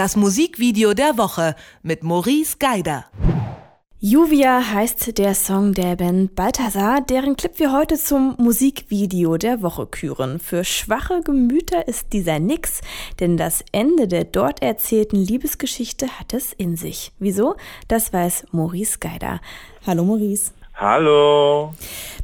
[0.00, 3.04] Das Musikvideo der Woche mit Maurice Geider.
[3.98, 9.84] Juvia heißt der Song der Band Balthasar, deren Clip wir heute zum Musikvideo der Woche
[9.84, 10.40] küren.
[10.40, 12.80] Für schwache Gemüter ist dieser nix,
[13.20, 17.12] denn das Ende der dort erzählten Liebesgeschichte hat es in sich.
[17.18, 17.56] Wieso?
[17.86, 19.42] Das weiß Maurice Geider.
[19.86, 20.52] Hallo Maurice.
[20.72, 21.74] Hallo.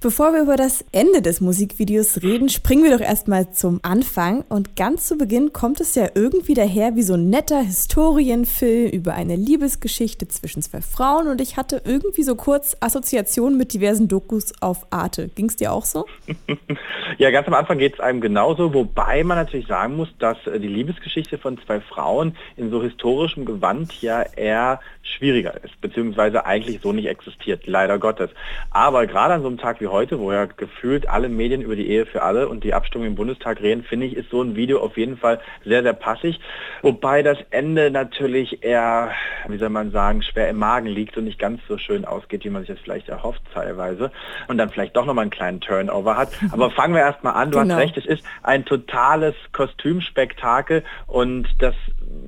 [0.07, 4.45] Bevor wir über das Ende des Musikvideos reden, springen wir doch erstmal zum Anfang.
[4.48, 9.14] Und ganz zu Beginn kommt es ja irgendwie daher wie so ein netter Historienfilm über
[9.14, 11.26] eine Liebesgeschichte zwischen zwei Frauen.
[11.26, 15.26] Und ich hatte irgendwie so kurz Assoziationen mit diversen Dokus auf Arte.
[15.34, 16.07] Ging es dir auch so?
[17.18, 20.61] ja, ganz am Anfang geht es einem genauso, wobei man natürlich sagen muss, dass äh,
[20.61, 26.81] die Liebesgeschichte von zwei Frauen in so historischem Gewand ja eher schwieriger ist, beziehungsweise eigentlich
[26.81, 28.31] so nicht existiert, leider Gottes.
[28.70, 31.89] Aber gerade an so einem Tag wie heute, wo ja gefühlt alle Medien über die
[31.89, 34.81] Ehe für alle und die Abstimmung im Bundestag reden, finde ich, ist so ein Video
[34.81, 36.39] auf jeden Fall sehr, sehr passig.
[36.83, 39.12] Wobei das Ende natürlich eher,
[39.48, 42.51] wie soll man sagen, schwer im Magen liegt und nicht ganz so schön ausgeht, wie
[42.51, 44.11] man sich das vielleicht erhofft teilweise.
[44.48, 46.31] Und dann vielleicht doch nochmal einen kleinen Turnover hat.
[46.53, 47.51] Aber fangen wir erstmal an.
[47.51, 47.75] Du genau.
[47.75, 51.75] hast recht, es ist ein totales Kostümspektakel und das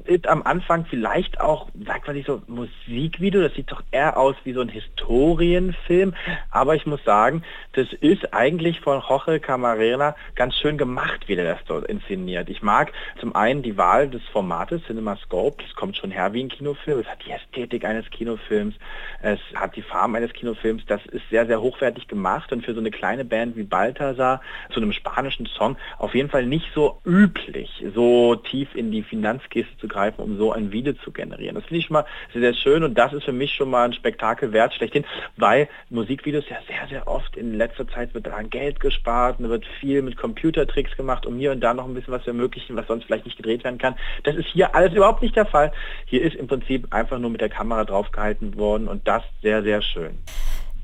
[0.05, 4.36] ist am Anfang vielleicht auch, sagt man nicht so, Musikvideo, das sieht doch eher aus
[4.45, 6.14] wie so ein Historienfilm,
[6.50, 11.55] aber ich muss sagen, das ist eigentlich von Jorge Camarena ganz schön gemacht, wie der
[11.55, 12.48] das dort inszeniert.
[12.48, 16.48] Ich mag zum einen die Wahl des Formates CinemaScope, das kommt schon her wie ein
[16.48, 18.75] Kinofilm, es hat die Ästhetik eines Kinofilms,
[19.20, 22.80] es hat die Farben eines Kinofilms, das ist sehr, sehr hochwertig gemacht und für so
[22.80, 27.84] eine kleine Band wie Balthasar zu einem spanischen Song auf jeden Fall nicht so üblich,
[27.94, 31.56] so tief in die Finanzkiste zu greifen, um so ein Video zu generieren.
[31.56, 33.84] Das finde ich schon mal sehr, sehr schön und das ist für mich schon mal
[33.84, 35.05] ein Spektakel wert schlechthin,
[35.36, 39.66] weil Musikvideos ja sehr, sehr oft in letzter Zeit wird daran Geld gespart und wird
[39.80, 42.86] viel mit Computertricks gemacht, um hier und da noch ein bisschen was zu ermöglichen, was
[42.86, 43.96] sonst vielleicht nicht gedreht werden kann.
[44.22, 45.72] Das ist hier alles überhaupt nicht der Fall.
[46.06, 49.81] Hier ist im Prinzip einfach nur mit der Kamera draufgehalten worden und das sehr, sehr
[49.81, 50.19] schön.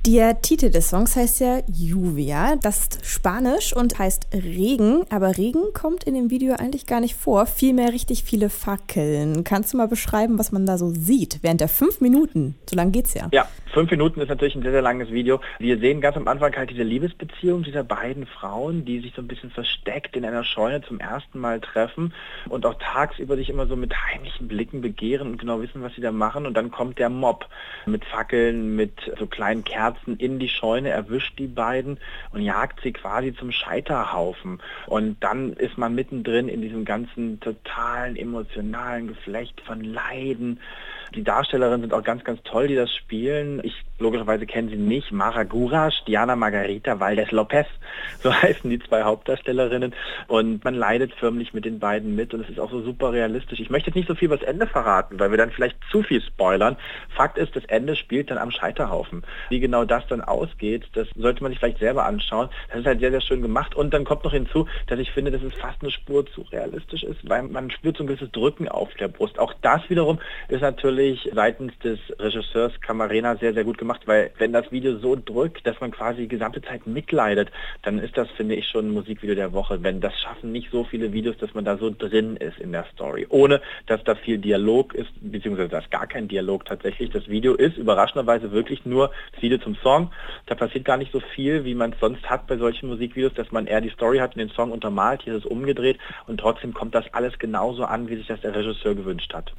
[0.07, 2.57] Der Titel des Songs heißt ja Lluvia.
[2.57, 5.07] Das ist Spanisch und heißt Regen.
[5.09, 7.47] Aber Regen kommt in dem Video eigentlich gar nicht vor.
[7.47, 9.45] Vielmehr richtig viele Fackeln.
[9.45, 12.55] Kannst du mal beschreiben, was man da so sieht während der fünf Minuten?
[12.69, 13.29] So lange geht's ja.
[13.33, 15.41] Ja, fünf Minuten ist natürlich ein sehr, sehr langes Video.
[15.59, 19.27] Wir sehen ganz am Anfang halt diese Liebesbeziehung dieser beiden Frauen, die sich so ein
[19.27, 22.13] bisschen versteckt in einer Scheune zum ersten Mal treffen
[22.51, 26.03] und auch tagsüber sich immer so mit heimlichen Blicken begehren und genau wissen, was sie
[26.03, 26.45] da machen.
[26.45, 27.49] Und dann kommt der Mob
[27.87, 31.99] mit Fackeln, mit so kleinen Kerzen Herzen in die Scheune, erwischt die beiden
[32.33, 34.61] und jagt sie quasi zum Scheiterhaufen.
[34.87, 40.61] Und dann ist man mittendrin in diesem ganzen totalen emotionalen Geflecht von Leiden.
[41.15, 43.61] Die Darstellerinnen sind auch ganz, ganz toll, die das spielen.
[43.63, 45.13] Ich logischerweise kennen sie nicht.
[45.13, 47.67] Mara Gurasch, Diana Margarita Valdez Lopez,
[48.23, 49.95] so heißen die zwei Hauptdarstellerinnen.
[50.27, 53.61] Und man leidet förmlich mit den beiden mit und es ist auch so super realistisch.
[53.61, 56.03] Ich möchte jetzt nicht so viel über das Ende verraten, weil wir dann vielleicht zu
[56.03, 56.77] viel spoilern.
[57.11, 59.23] Fakt ist, das Ende spielt dann am Scheiterhaufen.
[59.49, 62.49] Wie genau das dann ausgeht, das sollte man sich vielleicht selber anschauen.
[62.71, 63.75] Das ist halt sehr, sehr schön gemacht.
[63.75, 67.05] Und dann kommt noch hinzu, dass ich finde, dass es fast eine Spur zu realistisch
[67.05, 69.39] ist, weil man spürt so ein gewisses Drücken auf der Brust.
[69.39, 74.53] Auch das wiederum ist natürlich seitens des Regisseurs Camarena sehr, sehr gut gemacht, weil wenn
[74.53, 77.51] das Video so drückt, dass man quasi die gesamte Zeit mitleidet,
[77.83, 79.83] dann ist das, finde ich, schon ein Musikvideo der Woche.
[79.83, 82.85] Wenn das schaffen nicht so viele Videos, dass man da so drin ist in der
[82.93, 87.11] Story, ohne dass da viel Dialog ist, beziehungsweise da ist gar kein Dialog tatsächlich.
[87.11, 90.11] Das Video ist überraschenderweise wirklich nur das Video zum Song.
[90.47, 93.53] Da passiert gar nicht so viel, wie man es sonst hat bei solchen Musikvideos, dass
[93.53, 95.23] man eher die Story hat und den Song untermalt.
[95.23, 98.55] Hier ist es umgedreht und trotzdem kommt das alles genauso an, wie sich das der
[98.55, 99.53] Regisseur gewünscht hat.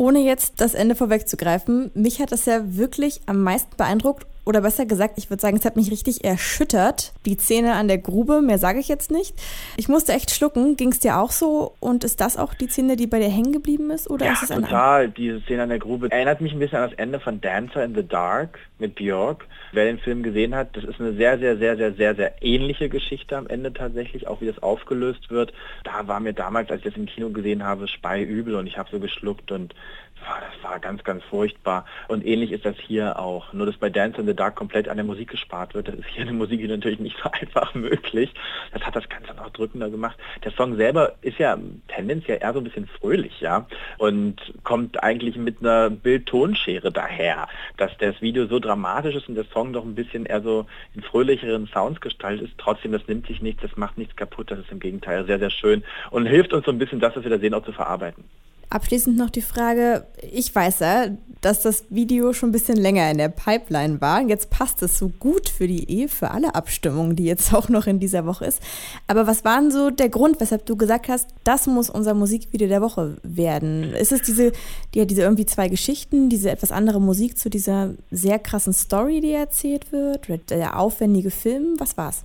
[0.00, 4.86] Ohne jetzt das Ende vorwegzugreifen, mich hat das ja wirklich am meisten beeindruckt oder besser
[4.86, 7.12] gesagt, ich würde sagen, es hat mich richtig erschüttert.
[7.26, 9.34] Die Szene an der Grube, mehr sage ich jetzt nicht.
[9.76, 10.76] Ich musste echt schlucken.
[10.76, 11.74] Ging es dir auch so?
[11.80, 14.08] Und ist das auch die Szene, die bei dir hängen geblieben ist?
[14.08, 15.08] Oder ja, ist es total.
[15.08, 17.94] Diese Szene an der Grube erinnert mich ein bisschen an das Ende von Dancer in
[17.94, 19.46] the Dark mit Björk.
[19.72, 22.88] Wer den Film gesehen hat, das ist eine sehr, sehr, sehr, sehr, sehr, sehr ähnliche
[22.88, 25.52] Geschichte am Ende tatsächlich, auch wie das aufgelöst wird.
[25.84, 28.88] Da war mir damals, als ich das im Kino gesehen habe, speiübel und ich habe
[28.90, 29.74] so geschluckt und
[30.20, 31.86] das war ganz, ganz furchtbar.
[32.08, 33.52] Und ähnlich ist das hier auch.
[33.52, 35.88] Nur dass bei Dance in the Dark komplett an der Musik gespart wird.
[35.88, 38.32] Das ist hier eine Musik, die natürlich nicht so einfach möglich.
[38.72, 40.18] Das hat das Ganze noch drückender gemacht.
[40.44, 43.66] Der Song selber ist ja tendenziell eher so ein bisschen fröhlich, ja.
[43.98, 49.44] Und kommt eigentlich mit einer Bild-Tonschere daher, dass das Video so dramatisch ist und der
[49.52, 52.58] Song doch ein bisschen eher so in fröhlicheren Sounds gestaltet ist.
[52.58, 54.50] Trotzdem, das nimmt sich nichts, das macht nichts kaputt.
[54.50, 57.24] Das ist im Gegenteil sehr, sehr schön und hilft uns so ein bisschen das, was
[57.24, 58.24] wir da sehen, auch zu verarbeiten.
[58.70, 61.06] Abschließend noch die Frage, ich weiß ja,
[61.40, 64.22] dass das Video schon ein bisschen länger in der Pipeline war.
[64.22, 67.86] Jetzt passt es so gut für die Ehe, für alle Abstimmungen, die jetzt auch noch
[67.86, 68.62] in dieser Woche ist.
[69.06, 72.68] Aber was war denn so der Grund, weshalb du gesagt hast, das muss unser Musikvideo
[72.68, 73.94] der Woche werden?
[73.94, 74.52] Ist es diese,
[74.94, 79.32] die, diese irgendwie zwei Geschichten, diese etwas andere Musik zu dieser sehr krassen Story, die
[79.32, 81.76] erzählt wird, der aufwendige Film?
[81.78, 82.24] Was war's?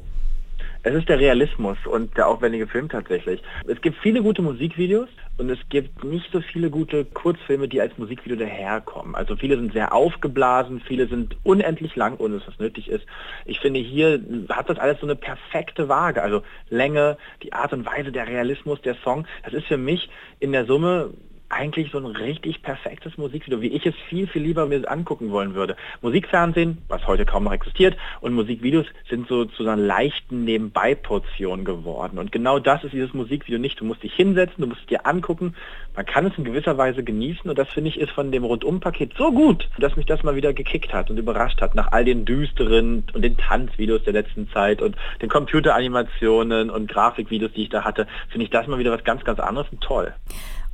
[0.83, 3.41] Es ist der Realismus und der aufwendige Film tatsächlich.
[3.67, 7.97] Es gibt viele gute Musikvideos und es gibt nicht so viele gute Kurzfilme, die als
[7.97, 9.15] Musikvideo daherkommen.
[9.15, 13.05] Also viele sind sehr aufgeblasen, viele sind unendlich lang, ohne dass das nötig ist.
[13.45, 16.21] Ich finde, hier hat das alles so eine perfekte Waage.
[16.21, 19.27] Also Länge, die Art und Weise, der Realismus, der Song.
[19.43, 20.09] Das ist für mich
[20.39, 21.13] in der Summe
[21.49, 25.53] eigentlich so ein richtig perfektes Musikvideo, wie ich es viel, viel lieber mir angucken wollen
[25.53, 25.75] würde.
[26.01, 32.17] Musikfernsehen, was heute kaum noch existiert, und Musikvideos sind so zu einer leichten Nebenbei-Portion geworden.
[32.17, 33.79] Und genau das ist dieses Musikvideo nicht.
[33.79, 35.55] Du musst dich hinsetzen, du musst es dir angucken,
[35.95, 39.13] man kann es in gewisser Weise genießen und das finde ich ist von dem Rundumpaket
[39.17, 42.25] so gut, dass mich das mal wieder gekickt hat und überrascht hat, nach all den
[42.25, 47.83] düsteren und den Tanzvideos der letzten Zeit und den Computeranimationen und Grafikvideos, die ich da
[47.83, 50.13] hatte, finde ich das mal wieder was ganz, ganz anderes und toll.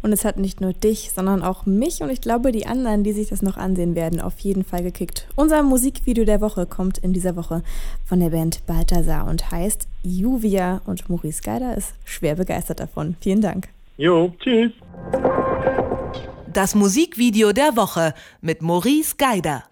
[0.01, 3.13] Und es hat nicht nur dich, sondern auch mich und ich glaube die anderen, die
[3.13, 5.27] sich das noch ansehen werden, auf jeden Fall gekickt.
[5.35, 7.63] Unser Musikvideo der Woche kommt in dieser Woche
[8.05, 13.15] von der Band Balthasar und heißt Juvia und Maurice Geider ist schwer begeistert davon.
[13.21, 13.69] Vielen Dank.
[13.97, 14.71] Jo, tschüss.
[16.51, 19.63] Das Musikvideo der Woche mit Maurice Geider.